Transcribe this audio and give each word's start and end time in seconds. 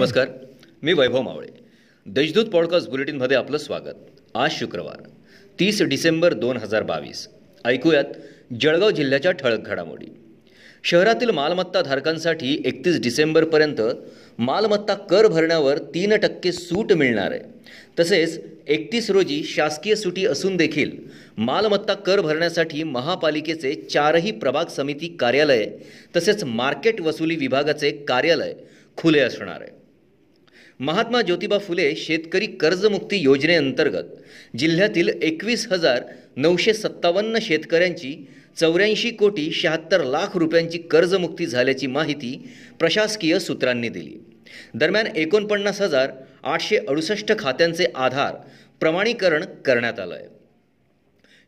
नमस्कार. 0.00 0.28
मी 0.82 0.92
वैभव 0.92 1.22
मावळे. 1.22 1.48
देशदूत 2.06 2.44
पॉडकास्ट 2.44 2.88
बुलेटिनमध्ये 2.88 3.36
आपलं 3.36 3.58
स्वागत. 3.58 3.94
आज 4.34 4.50
शुक्रवार 4.50 5.08
तीस 5.60 5.82
डिसेंबर 5.82 6.32
दोन 6.32 6.56
हजार 6.56 6.82
बावीस. 6.82 7.28
ऐकूयात 7.64 8.04
जळगाव 8.60 8.90
जिल्ह्याच्या 8.90 9.32
ठळक 9.32 9.58
घडामोडी. 9.66 10.06
शहरातील 10.84 11.30
मालमत्ता 11.30 11.82
धारकांसाठी 11.82 12.62
एकतीस 12.64 13.00
डिसेंबरपर्यंत 13.00 13.80
मालमत्ता 14.38 14.94
कर 14.94 15.26
भरण्यावर 15.26 15.78
तीन 15.78 16.12
टक्के 16.12 16.52
सूट 16.52 16.92
मिळणार 16.92 17.30
आहे. 17.30 17.40
तसेच 17.98 18.40
एकतीस 18.68 19.10
रोजी 19.10 19.44
शासकीय 19.44 19.94
सुटी 19.94 20.26
असून 20.26 20.56
देखील 20.56 20.90
मालमत्ता 21.36 21.94
कर 21.94 22.20
भरण्यासाठी 22.20 22.82
महापालिकेचे 22.82 23.74
चारही 23.74 24.30
प्रभाग 24.30 24.64
समिती 24.64 25.08
कार्यालय 25.08 25.66
तसेच 26.16 26.44
मार्केट 26.44 27.00
वसुली 27.00 27.36
विभागाचे 27.36 27.90
कार्यालय 27.90 28.54
खुले 28.96 29.20
असणार 29.20 29.60
आहे. 29.60 29.79
महात्मा 30.80 31.20
ज्योतिबा 31.22 31.56
फुले 31.58 31.94
शेतकरी 31.94 32.46
कर्जमुक्ती 32.60 33.16
योजनेअंतर्गत 33.16 34.04
जिल्ह्यातील 34.58 35.08
एकवीस 35.22 35.66
हजार 35.72 36.02
नऊशे 36.36 36.72
सत्तावन्न 36.74 37.38
शेतकऱ्यांची 37.42 38.14
चौऱ्याऐंशी 38.56 39.10
कोटी 39.10 39.50
शहात्तर 39.52 40.04
लाख 40.04 40.36
रुपयांची 40.36 40.78
कर्जमुक्ती 40.90 41.46
झाल्याची 41.46 41.86
माहिती 41.86 42.32
प्रशासकीय 42.78 43.38
सूत्रांनी 43.38 43.88
दिली. 43.88 44.16
दरम्यान 44.74 45.06
एकोणपन्नास 45.16 45.80
हजार 45.80 46.10
आठशे 46.42 46.76
अडुसष्ट 46.78 47.32
खात्यांचे 47.38 47.86
आधार 47.94 48.36
प्रमाणीकरण 48.80 49.44
करण्यात 49.64 50.00
आलं 50.00 50.14
आहे 50.14 50.28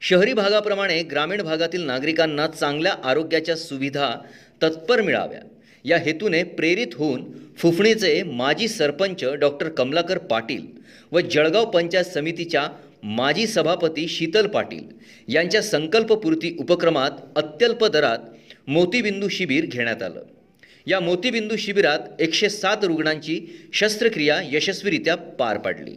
शहरी 0.02 0.32
भागाप्रमाणे 0.32 1.02
ग्रामीण 1.02 1.42
भागातील 1.42 1.86
नागरिकांना 1.86 2.46
चांगल्या 2.46 2.94
आरोग्याच्या 3.04 3.56
सुविधा 3.56 4.14
तत्पर 4.62 5.00
मिळाव्या 5.00 5.40
या 5.84 5.98
हेतूने 5.98 6.42
प्रेरित 6.42 6.94
होऊन 6.94 7.24
फुफणीचे 7.58 8.22
माजी 8.22 8.68
सरपंच 8.68 9.24
डॉक्टर 9.24 9.68
कमलाकर 9.68 10.18
पाटील 10.18 10.66
व 11.12 11.20
जळगाव 11.20 11.64
पंचायत 11.70 12.04
समितीच्या 12.04 12.68
माजी 13.02 13.46
सभापती 13.46 14.08
शीतल 14.08 14.46
पाटील 14.46 14.84
यांच्या 15.28 15.62
संकल्पपूर्ती 15.62 16.56
उपक्रमात 16.60 17.10
अत्यल्प 17.36 17.84
दरात 17.84 18.18
मोतीबिंदू 18.66 19.28
शिबिर 19.28 19.64
घेण्यात 19.64 20.02
आलं. 20.02 20.22
या 20.86 21.00
मोतीबिंदू 21.00 21.56
शिबिरात 21.56 21.98
एकशे 22.18 22.48
सात 22.48 22.84
रुग्णांची 22.84 23.40
शस्त्रक्रिया 23.72 24.40
यशस्वीरित्या 24.52 25.16
पार 25.16 25.58
पाडली. 25.58 25.94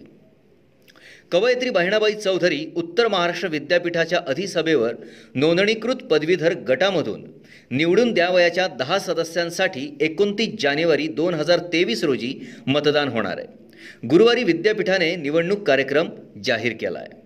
कवयित्री 1.31 1.69
बहिणाबाई 1.69 2.13
चौधरी 2.13 2.65
उत्तर 2.75 3.07
महाराष्ट्र 3.07 3.47
विद्यापीठाच्या 3.47 4.19
अधिसभेवर 4.27 4.93
नोंदणीकृत 5.35 5.95
पदवीधर 5.95 6.53
गटामधून 6.53 7.23
निवडून 7.71 8.13
द्यावयाच्या 8.13 8.67
दहा 8.67 8.99
सदस्यांसाठी 8.99 9.97
एकोणतीस 10.01 10.49
जानेवारी 10.59 11.07
दोन 11.07 11.33
हजार 11.33 11.59
तेवीस 11.73 12.03
रोजी 12.03 12.33
मतदान 12.67 13.07
होणार 13.07 13.37
आहे. 13.37 13.47
गुरुवारी 14.07 14.43
विद्यापीठाने 14.43 15.15
निवडणूक 15.15 15.67
कार्यक्रम 15.67 16.09
जाहीर 16.43 16.73
केला 16.79 16.99
आहे 16.99 17.23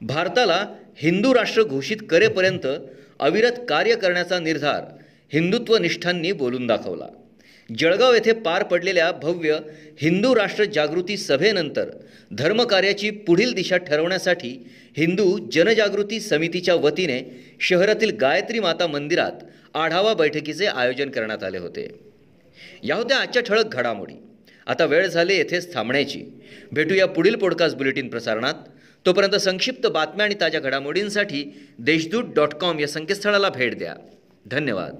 भारताला 0.00 0.66
हिंदू 0.96 1.34
राष्ट्र 1.34 1.62
घोषित 1.62 1.96
करेपर्यंत 2.10 2.66
अविरत 3.20 3.52
कार्य 3.68 3.94
करण्याचा 3.94 4.38
निर्धार 4.38 4.82
हिंदुत्वनिष्ठांनी 5.32 6.32
बोलून 6.32 6.66
दाखवला. 6.66 7.06
जळगाव 7.78 8.14
येथे 8.14 8.32
पार 8.32 8.62
पडलेल्या 8.62 9.12
भव्य 9.12 9.58
हिंदू 9.98 10.36
राष्ट्र 10.36 10.64
जागृती 10.64 11.16
सभेनंतर 11.16 11.90
धर्मकार्याची 12.32 13.10
पुढील 13.10 13.52
दिशा 13.52 13.76
ठरवण्यासाठी 13.76 14.68
हिंदू 14.96 15.38
जनजागृती 15.52 16.20
समितीच्या 16.20 16.74
वतीने 16.74 17.50
शहरातील 17.60 18.16
गायत्री 18.16 18.58
माता 18.58 18.86
मंदिरात 18.86 19.32
आढावा 19.74 20.14
बैठकीचे 20.14 20.66
आयोजन 20.66 21.10
करण्यात 21.10 21.44
आले 21.44 21.58
होते. 21.58 22.00
या 22.82 22.96
होत्या 22.96 23.18
आजच्या 23.18 23.42
ठळक 23.42 23.64
घडामोडी. 23.64 24.14
आता 24.66 24.84
वेळ 24.84 25.06
झाली 25.06 25.34
येथेच 25.34 25.74
थांबण्याची. 25.74 26.24
भेटूया 26.72 27.06
पुढील 27.06 27.34
पॉडकास्ट 27.34 27.76
बुलेटिन 27.76 28.08
प्रसारणात. 28.08 28.54
तोपर्यंत 29.06 29.34
संक्षिप्त 29.34 29.86
बातम्या 29.86 30.24
आणि 30.26 30.34
ताज्या 30.40 30.60
घडामोडींसाठी 30.60 31.66
देशदूत 31.78 32.24
डॉट 32.34 32.54
कॉम 32.54 32.78
या 32.78 32.88
संकेतस्थळाला 32.88 33.48
भेट 33.48 33.78
द्या. 33.78 33.94
धन्यवाद. 34.46 34.94